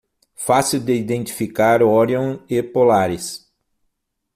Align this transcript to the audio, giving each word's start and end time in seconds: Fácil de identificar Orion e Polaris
Fácil 0.35 0.79
de 0.79 0.93
identificar 0.95 1.83
Orion 1.83 2.39
e 2.49 2.63
Polaris 2.63 3.47